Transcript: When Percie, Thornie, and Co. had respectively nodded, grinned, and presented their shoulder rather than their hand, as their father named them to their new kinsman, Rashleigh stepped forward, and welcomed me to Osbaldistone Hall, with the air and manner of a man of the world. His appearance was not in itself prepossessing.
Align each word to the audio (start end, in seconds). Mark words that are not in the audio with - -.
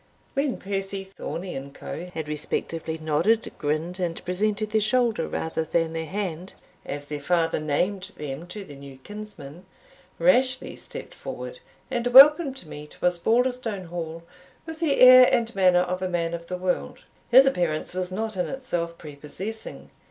When 0.33 0.57
Percie, 0.57 1.03
Thornie, 1.03 1.53
and 1.55 1.75
Co. 1.75 2.05
had 2.11 2.27
respectively 2.27 2.97
nodded, 2.97 3.51
grinned, 3.59 3.99
and 3.99 4.25
presented 4.25 4.71
their 4.71 4.81
shoulder 4.81 5.27
rather 5.27 5.63
than 5.63 5.93
their 5.93 6.07
hand, 6.07 6.55
as 6.83 7.05
their 7.05 7.19
father 7.19 7.59
named 7.59 8.13
them 8.17 8.47
to 8.47 8.65
their 8.65 8.77
new 8.77 8.97
kinsman, 8.97 9.63
Rashleigh 10.17 10.77
stepped 10.77 11.13
forward, 11.13 11.59
and 11.91 12.07
welcomed 12.07 12.65
me 12.65 12.87
to 12.87 13.05
Osbaldistone 13.05 13.89
Hall, 13.89 14.23
with 14.65 14.79
the 14.79 15.01
air 15.01 15.29
and 15.31 15.53
manner 15.53 15.81
of 15.81 16.01
a 16.01 16.09
man 16.09 16.33
of 16.33 16.47
the 16.47 16.57
world. 16.57 17.03
His 17.29 17.45
appearance 17.45 17.93
was 17.93 18.11
not 18.11 18.35
in 18.35 18.47
itself 18.47 18.97
prepossessing. 18.97 19.91